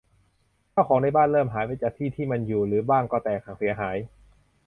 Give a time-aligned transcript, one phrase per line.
[0.73, 3.97] ข้าวของในบ้านเริ่มหายไปจากที่ที่มันอยู่ หรือบ้างก็แตกหักเสียหาย